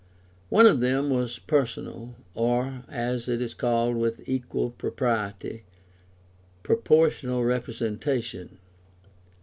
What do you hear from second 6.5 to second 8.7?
Proportional Representation.